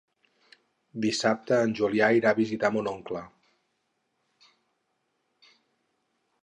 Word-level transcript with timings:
Dissabte 1.03 1.59
en 1.65 1.75
Julià 1.79 2.09
irà 2.21 2.31
a 2.31 2.39
visitar 2.39 2.73
mon 2.77 2.91
oncle. 2.93 3.23